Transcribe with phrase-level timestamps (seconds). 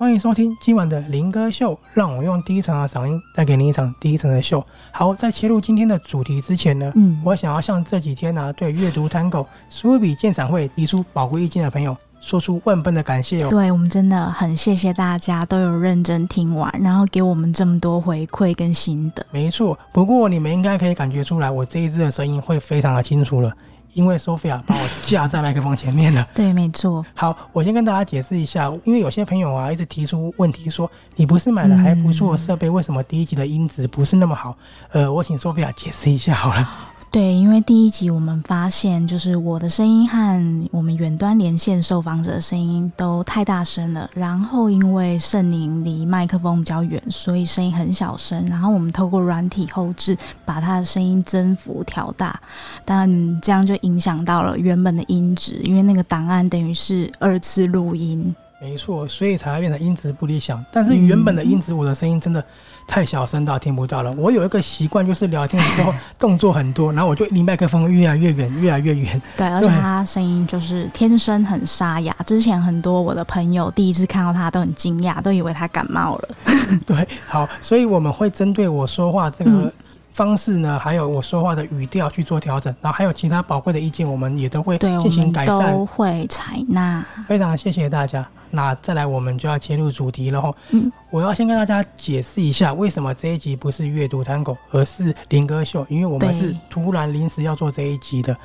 [0.00, 4.64] 欢迎收听今晚的林哥秀，让我用低沉的嗓音带给你一场低沉的秀。
[4.92, 13.50] 好，在切入今天的主题之前呢，嗯，我想要向这几天呢、啊、对阅读 Tango 史努比鉴赏会提出宝贵意见的朋友，说出万分的感谢哦。
[13.50, 19.26] 对，我们真的很谢谢大家都有认真听完，然后给我们这么多回馈跟心得。
[19.32, 23.52] 没错，不过你们应该可以感觉出来，我这一支的声音会非常的清楚了。
[23.92, 26.26] 因为 Sophia 把我架在麦克风前面了。
[26.34, 27.04] 对，没错。
[27.14, 34.56] 好，我先跟大家解释一下，因为有些朋友啊一直提出问题说，你不是买了还不错的设备，为什么第一集的音质不是那么好？
[34.90, 36.68] 呃，我请 Sophia 解释一下好了。
[37.10, 44.08] 对，因为第一集我们发现，就是我的声音和我们远端连线受访者的声音都太大声了。
[44.12, 48.44] 然后因为圣宁离麦克风比较远，所以声音很小声。
[48.46, 52.38] 然后我们透过软体后置，把他的声音增幅调大，
[52.84, 58.36] 但这样就影响到了原本的音质，因为那个档案等于是二次录音。
[58.60, 60.64] 没错，所以才会变成音质不理想。
[60.72, 62.44] 但是原本的音质，我的声音真的。
[62.90, 64.10] 太小声到听不到了。
[64.12, 69.22] 我有一个习惯，就是聊天的时候动作很多，然后我就离麦克风越来越远，越来越远。
[69.36, 72.16] 对，而且他声音就是天生很沙哑。
[72.24, 76.28] 之前很多我的朋友第一次看到他都很惊讶，都以为他感冒了。
[76.86, 79.70] 对，好，所以我们会针对我说话这个
[80.14, 87.06] 方式呢，嗯、还有我说话的语调去做调整，然后还有其他宝贵的意见，我们也都会进行改善，都会采纳。
[87.26, 88.26] 非常谢谢大家。
[88.50, 90.54] 那再来，我们就要切入主题了。
[90.70, 95.86] 嗯，我要先跟大家解释一下，为什么这一集不是阅读 Tango，而是林哥秀？
[95.88, 98.36] 因为我们是突然临时要做这一集的。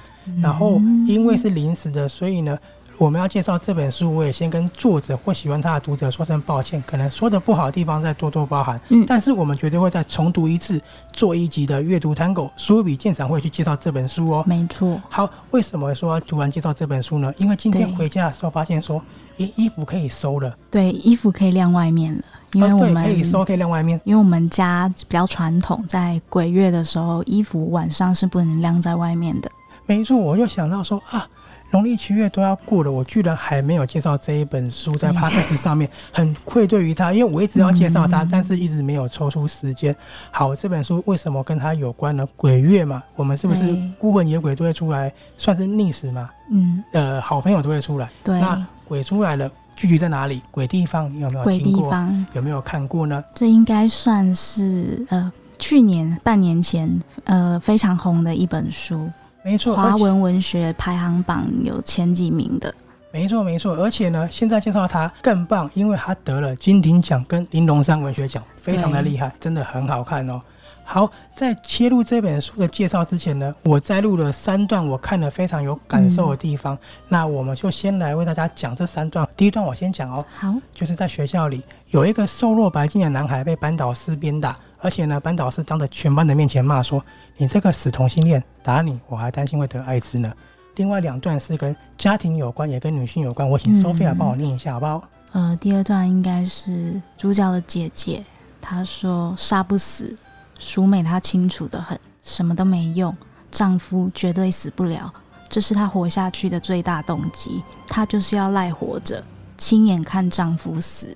[0.41, 2.57] 然后，因为是临时的，所以呢，
[2.97, 8.79] 我们要介绍这本书，我也先跟作者或喜欢他的读者说声抱歉，可能说的不好的地方再多多包涵。
[8.89, 14.43] 嗯，但是我们绝对会再重读一次，做一集的阅读 Tango 史努比鉴赏会去介绍这本书哦。
[14.47, 15.01] 没错。
[15.09, 17.33] 好，为什么说要突然介绍这本书呢？
[17.37, 19.01] 因为今天回家的时候发现说。
[19.39, 23.99] 咦衣服可以收了，对，衣服可以晾外面了，因为我们、哦、可以收，可以晾外面。
[24.03, 29.49] 因为我们家比较传统，在鬼月的时候，衣服晚上是不能晾在外面的。
[29.87, 31.27] 没错，我就想到说啊，
[31.73, 39.93] 农历七月都要过了，我居然还没有介绍这一本书在 Podcast 上面， 很愧对于他，因为我一直要介绍他，嗯、但是一直没有抽出时间。
[40.29, 42.23] 好，这本书为什么跟他有关呢？
[42.37, 46.29] 鬼月嘛，我们是不是孤魂野鬼都会出来，算是逆时嘛？
[46.51, 48.07] 嗯，呃，好朋友都会出来。
[48.23, 48.39] 对。
[48.39, 50.43] 那鬼出来了，聚集在哪里？
[50.51, 51.71] 鬼地方，你有没有听过？
[51.71, 53.23] 鬼地方有没有看过呢？
[53.33, 59.09] 这应该算是呃去年半年前呃非常红的一本书，
[59.43, 62.73] 没错，华文文学排行榜有前几名的。
[63.11, 70.41] 没错没错，而且呢，现在介绍他更棒，因为他得了金鼎奖跟玲珑山文学奖，非常的厉害，真的很好看哦。
[70.85, 76.73] 好，在切入这本书的介绍之前呢，我摘录了三段我看了非常有感受的地方。
[76.75, 76.79] 嗯、
[77.09, 79.27] 那我们就先来为大家讲这三段。
[79.37, 87.03] 第一段我先讲哦，好，就是在学校里有一个瘦弱白净的男孩被班导师鞭打，而且呢，班导师当着全班的面前骂说
[87.37, 90.29] ：“你这个死同性恋，打你我还担心会得艾滋呢。”
[90.75, 93.49] 另外两段是跟家庭有关，也跟女性有关。
[93.49, 95.03] 我请 Sophia 帮我念一下，好不好？
[95.31, 98.25] 呃，第二段应该是主角的姐姐，
[98.59, 100.13] 她说：“杀不死。”
[100.59, 103.15] 淑美她清楚得很，什么都没用，
[103.51, 105.09] 丈夫绝对死不了，
[105.47, 107.63] 这是她活下去的最大动机。
[107.87, 109.23] 她就是要赖活着，
[109.57, 111.15] 亲眼看丈夫死。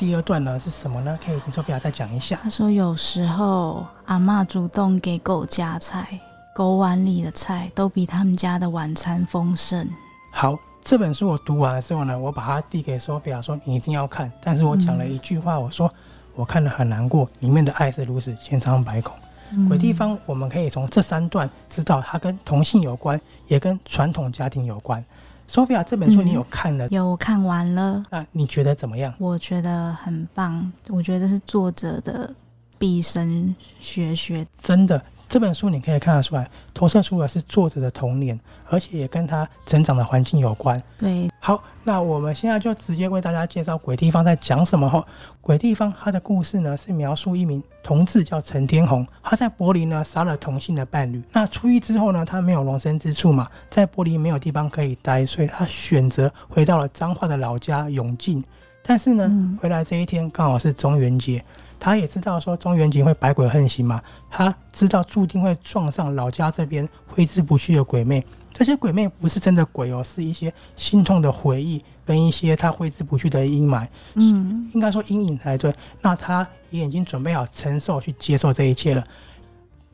[0.00, 1.18] 第二段呢是什么呢？
[1.22, 2.40] 可以请 Sophia 再讲一下。
[2.42, 6.18] 他说有时候阿嬷主动给狗夹菜，
[6.54, 9.86] 狗碗里的菜都比他们家的晚餐丰盛。
[10.32, 15.92] 好，这本书我读完了之后呢，我把它递给 Sophia 说你一定要看，但是我讲了一句话，我说。
[16.34, 19.14] 我看了很难过，里面的爱是如此千疮百孔。
[19.50, 25.04] 嗯、鬼地方，我们可以从这三段知道，它跟同性有关，也跟传统家庭有关。
[25.50, 26.86] Sophia，这本书你有看了？
[26.86, 28.04] 嗯、有看完了。
[28.08, 29.12] 那你觉得怎么样？
[29.18, 32.32] 我觉得很棒，我觉得是作者的
[32.78, 34.46] 毕生学学。
[34.62, 35.02] 真的。
[35.30, 40.82] 这本书你可以看得出来，投射出的是作者的童年，而且也跟他成长的环境有关。
[40.98, 44.90] 对，好，那我们现在就直接为大家介绍《鬼地方》在讲什么。
[44.90, 44.98] 哈，
[45.40, 51.22] 《鬼地方》它的故事呢，是描述一名同志叫陈天红，他在柏林呢杀了同性的伴侣。
[51.30, 58.42] 那出狱之后呢，他没有容身之处嘛，在柏林没有地方可以待，所以他选择回到了彰化的老家永靖。
[58.82, 61.44] 但是呢，嗯、回来这一天刚好是中元节。
[61.80, 64.00] 他也知道说中原景会百鬼横行嘛，
[64.30, 68.24] 他知道注定会撞上老家这边挥之不去的鬼魅。
[68.52, 73.86] 这些鬼魅不是真的鬼哦，是一些心痛的回忆跟一些他挥之不去的阴霾。
[74.14, 75.74] 嗯，应该说阴影才对。
[76.02, 79.02] 那他也已经准备好承受去接受这一切了。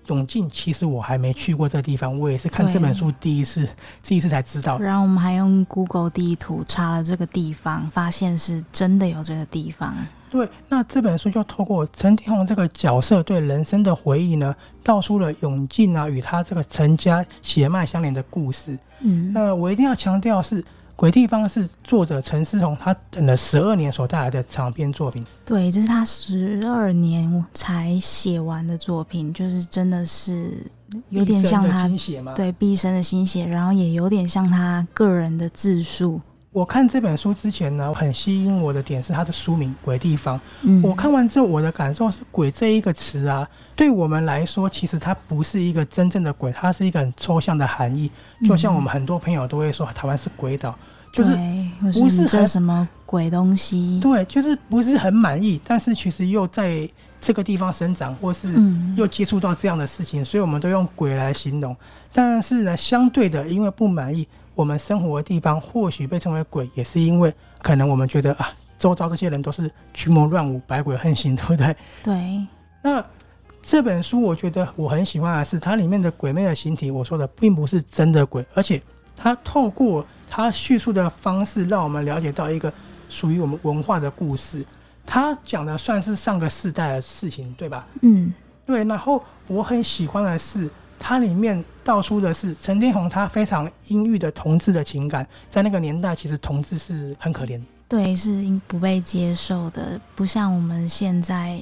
[0.08, 3.68] 永靖其实我还没去过这个地方，我也是看这本书第一次，
[4.02, 4.78] 第一次才知道。
[4.78, 9.94] 然后我们还用 Google 地图查了这个地方，发现是真的有这个地方。
[10.30, 18.78] 对，那这本书就透过陈天红这个角色对人生的回忆呢，道出了永靖啊与他这个陈家血脉相连的故事。
[19.00, 20.62] 嗯，那我一定要强调是。
[20.96, 25.24] 《鬼地方》是作者陈思宏他等了十二年所带来的长篇作品。
[25.44, 30.50] 对，这是他十二年才写完的作品，就是真的是
[31.10, 31.86] 有点像他
[32.34, 36.18] 对毕生的心血，然后也有点像他个人的自述。
[36.56, 40.38] 我看这本书之前呢，很吸引我的点是它的书名《鬼地方》。
[40.62, 48.10] 嗯，我看完之后，我的感受是“鬼”这一个词啊，对我们来说，其实它不是一个真正的鬼，它是一个很抽象的含义。
[48.46, 50.74] 就像我们很多朋友都会说，台湾是鬼岛。
[51.12, 51.36] 就是
[51.92, 54.00] 不是很什么鬼东西？
[54.02, 56.88] 对，就是不是很满意，但是其实又在
[57.20, 58.48] 这个地方生长，或是
[58.96, 61.76] 又接触到这样的事情，所以我们都用鬼来形容。
[62.14, 64.26] 但是呢，相对的，因为不满意，
[64.56, 67.32] 我们生活的地方或许被称为鬼，也是因为
[67.62, 71.76] 可能我们觉得啊，周遭这些人都是群魔乱舞、百鬼横行，对不对？
[72.02, 72.46] 对。
[72.82, 73.04] 那
[73.62, 78.82] 这本书我觉得我很喜欢的是，它里面的鬼魅的形体，我说的并不是真的鬼，而且
[79.16, 80.04] 它透过。
[80.28, 82.70] 它叙述的方式让我们了解到一个
[83.08, 84.66] 属于我们文化的故事。
[85.06, 87.86] 他讲的算是上个世代的事情，对吧？
[88.02, 88.34] 嗯，
[88.66, 88.82] 对。
[88.82, 95.26] 然后我很喜欢的是，它里面道出的是陈天红他非常阴郁的同志的情感。
[95.50, 101.60] 在那个年代，其实同志是很可怜，对，是不被接受的，不像我们现在。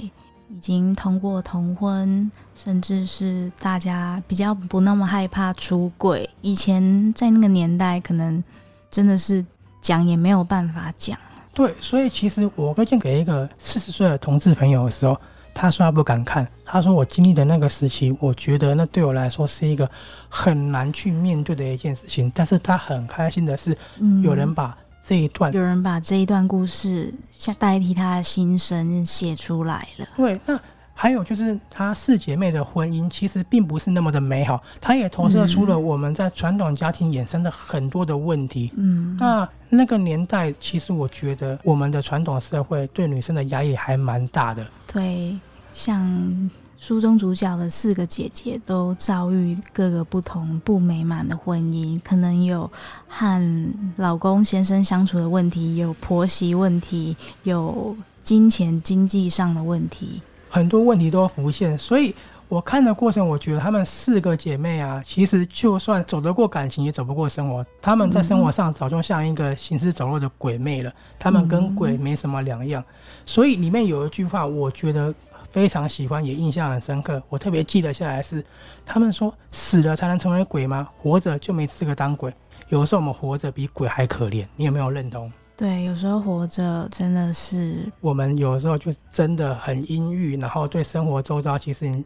[0.50, 6.28] 已经通过同婚，甚至是大家比较不那么害怕出轨。
[6.42, 8.44] 以前在那个年代，可能
[8.88, 9.44] 真的是
[9.80, 11.18] 讲也没有办法讲。
[11.54, 15.18] 对，所以其实我推荐给一个四十岁的同志朋友的时候，
[15.54, 19.88] 他说他不敢看，他说我经历的那个时期，我觉得那对我来说是一个
[20.28, 22.30] 很难去面对的一件事情。
[22.34, 23.76] 但是他很开心的是，
[24.22, 24.76] 有人把。
[25.06, 30.08] 这一段有人把这一段故事像代替他的心声写出来了。
[30.16, 30.58] 对，那
[30.94, 38.72] 还有就是他四姐妹的婚姻其实并不是那么的美好，他也投射出了我们在传统家庭衍生的很多的问题。
[38.78, 44.66] 嗯，那那个年代其实我觉得我们的传统社会对女生的压抑还蛮大的。
[44.94, 45.38] 对，
[45.72, 46.50] 像。
[46.76, 52.70] 书中主角的四个姐姐都遭遇各个不同不美满的婚姻，可能有
[53.08, 60.20] 和老公先生相处的问题，有婆媳问题，有金钱经济上的问题，
[60.50, 61.78] 很多问题都要浮现。
[61.78, 62.14] 所以
[62.54, 67.66] 我看的过程，我觉得她们四个姐妹啊，其实就算走得过感情，也走不过生活。
[67.82, 72.84] 她们在生活上早就像一个行尸走肉的鬼魅了，她们跟鬼没什么两样。
[73.24, 75.12] 所以里面有一句话，我觉得。
[75.50, 77.22] 非常喜欢，也印象很深刻。
[77.28, 78.44] 我特别记得下来是，
[78.84, 80.88] 他们说死了才能成为鬼吗？
[80.98, 82.34] 活着就没资格当鬼。
[82.70, 85.30] 有时候我们活着比鬼还可怜，你有没有认同？
[85.56, 92.02] 对，有时候活着真的是我们有时候就真的很阴郁，然后对生活周遭其实，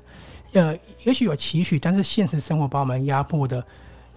[0.52, 3.62] 呃，也许有期许，但是现实生活把我们压迫的，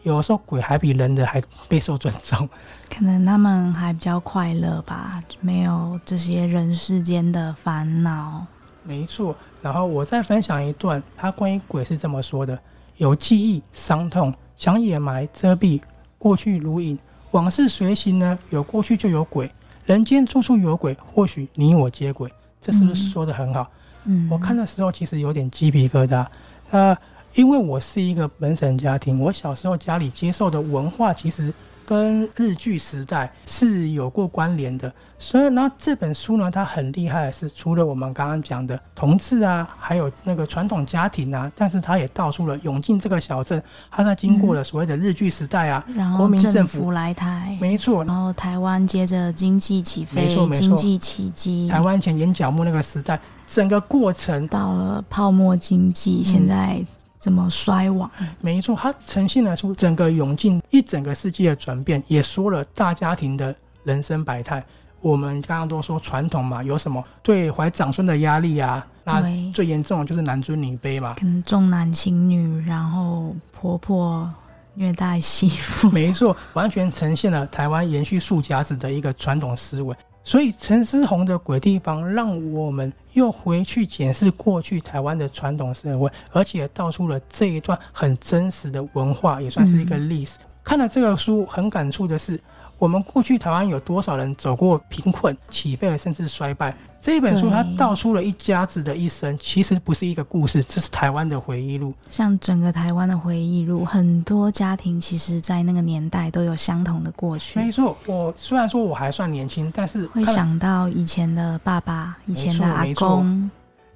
[0.03, 2.47] 有时候鬼还比人的还备受尊重。
[2.89, 8.45] 可能他们还比较快乐吧，没有这些人世间的烦恼。
[8.83, 12.57] 没错，然后我再分享一段，他关于鬼是这么说的：
[12.97, 15.81] 有记忆、伤痛，想掩埋、遮蔽，
[16.17, 16.97] 过去如影，
[17.31, 18.39] 往事随行呢。
[18.49, 19.51] 有过去就有鬼，
[19.85, 22.31] 人间处处有鬼，或许你我皆鬼。
[22.61, 23.61] 这是不是说的很好？
[23.61, 23.80] 嗯，
[24.29, 26.25] 我看的时候其实有点鸡皮疙瘩。
[26.69, 26.97] 那
[27.35, 31.53] 因为我是一个本省家庭，我小时候家里接受的文化其实。
[31.83, 53.19] 跟日剧时代是有过关联的，所以呢，这本书呢，它很厉害的是，除了我们刚刚讲的同志啊，还有那个传统家庭啊，但是它也道出了永靖这个小镇，它在经过了所谓的日剧时代啊，然后政府来台，没错，然后台湾接着经济起飞，没错没错，经济奇迹，台湾前眼角膜那个时代，
[53.51, 56.77] 整个过程到了泡沫经济，现在。
[56.79, 56.87] 嗯
[57.21, 58.09] 怎么衰亡？
[58.39, 64.65] 没错，它呈现了出整个涌进一整个世纪的转变，也说了大家庭的人生百态。
[65.01, 68.83] 我们刚刚都说传统嘛，有什么对怀长孙的压力啊？
[69.03, 69.21] 那
[69.53, 74.27] 最严重的就是男尊女卑嘛，可能重男轻女，然后婆婆
[74.73, 75.91] 虐待媳妇。
[75.91, 79.95] 没错，完全呈现了台湾延续数甲子的一个传统思维。
[80.23, 90.37] 所以陈思宏的鬼地方，让我们又回去检视过去台湾的传统社会，而且道出了这一段很真实的文化，也算是一个历史。
[90.63, 92.39] 看了这个书，很感触的是，
[92.77, 96.75] 我们过去台湾有多少人走过贫困、起飞，甚至衰败？
[97.01, 101.91] 这一本书它道出了一家子的一生，其实不是一个故事，这是台湾的回忆录。
[102.11, 107.59] 像整个台湾的回忆录，很多家庭其实，在那个年代都有相同的过去。
[107.59, 113.49] 没错，我虽然说我还算年轻，但是会想到以前的爸爸、以前的阿公。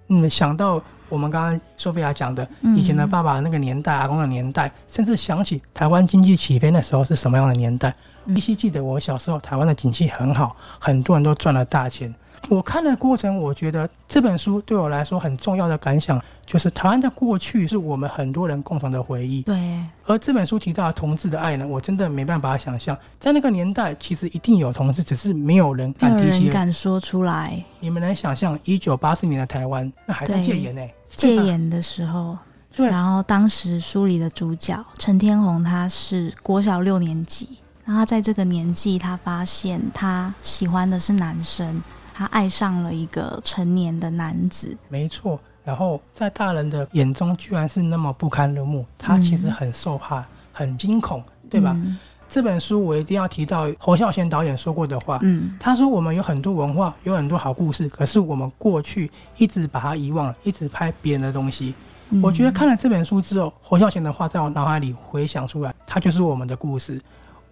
[0.07, 7.93] 嗯，想到我们刚刚索菲亚讲的以前的爸爸那个年代、嗯、阿公的年代，甚至想起台湾经济起飞的时候是什么样的年代。
[8.33, 12.11] 依稀记得我小时候，台湾的景气很好，很多人都赚了大钱。
[12.49, 19.41] 我看的过程，我觉得这本书对我来说很重要的感想，就是台湾的过去是我们很多人共同的回忆。
[19.41, 19.79] 对。
[20.05, 27.63] 而这本书提到同志的爱呢，我真的没办法想象，在那个年代，其实一定有同志，只是没有人敢提起，敢说出来。
[27.79, 30.81] 你们能想象一九八四年的台湾，那还在戒严呢？
[31.09, 32.37] 戒严的时候。
[32.75, 32.87] 对。
[32.87, 41.81] 然后当时书里的主角陈天红，他是国小六年级，然后他在这个年纪，他发现他喜欢的是男生。
[42.17, 45.37] 他爱上了一个成年的男子，没错。
[45.65, 48.85] 然后在大人的眼中，居然是那么不堪入目。
[48.97, 51.71] 他其实很受怕，嗯、很惊恐，对吧？
[51.75, 51.97] 嗯、
[52.29, 55.19] 这本书我一定要提到侯孝贤导演说过的话。
[55.23, 61.75] 嗯，他说我们有很多文化，有很多好故事，可是我们过去一直把它遗忘了，一直拍别人的东西。
[62.11, 67.01] 嗯、我觉得看了这本书之后，侯孝贤的话在我脑海里回想出来，它就是我们的故事。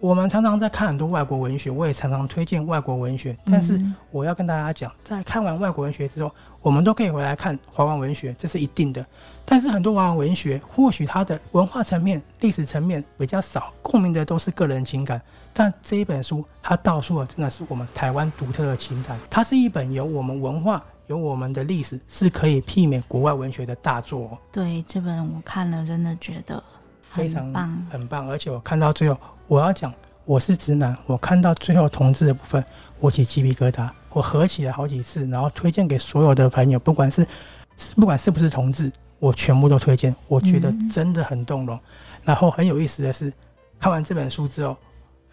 [0.04, 3.34] 我们常常在看很多外国文学，我也常常推荐外国文学。
[3.46, 6.30] 但是我要跟大家讲，在看完外国文学之后，
[6.60, 9.02] 我们都可以回来看华文文学，这是一定的。
[9.46, 15.18] 但是很多华文文学，或许它的文化层面、历史层面比较少，共鸣的都是个人情感。
[15.54, 19.18] 但这一本书，它道出了真的是我们台湾独特的情感。
[19.30, 24.36] 它是一本有我们文化、有我们的历史，是可以媲美国外文学的大作。
[24.52, 26.62] 对，这本我看了，真的觉得
[27.00, 28.28] 非常棒，很棒。
[28.28, 29.18] 而且我看到最后。
[29.46, 29.92] 我要讲，
[30.24, 32.64] 我是直男，我看到最后同志的部分，
[32.98, 37.26] 我起鸡皮疙瘩，我合起来好几次，然后推荐给所有的朋友，不管是
[37.94, 41.78] 不管是不是同志，我全部都推荐，我觉得真的很动容。
[42.22, 43.30] 然后很有意思的是，
[43.78, 44.74] 看完这本书之后，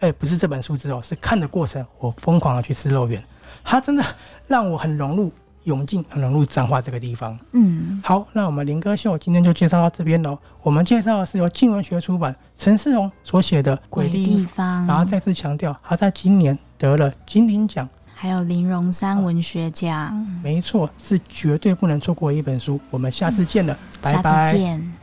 [0.00, 3.24] 哎、不是这本书之后，是看的过程，我疯狂的去吃肉圆，
[3.64, 4.04] 它真的
[4.46, 5.32] 让我很融入。
[5.64, 7.38] 永进很融入彰化这个地方。
[7.52, 10.38] 嗯，好，那我们林哥秀今天就介绍到这边喽。
[10.62, 20.14] 我们介绍的是由静文学出版陈世荣所写的《鬼地方》，然后再次强调，他在今年得了金鼎奖，还有林荣山文学奖。
[20.42, 22.80] 没错，是绝对不能错过一本书。
[22.90, 24.22] 我们下次见了，嗯、拜拜。
[24.22, 25.01] 下次见。